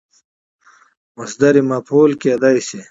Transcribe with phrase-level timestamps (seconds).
[1.17, 2.77] مصدر مفعول کېدای سي.